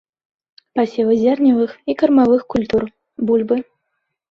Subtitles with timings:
[0.79, 2.83] Пасевы зерневых і кармавых культур,
[3.31, 3.57] бульбы.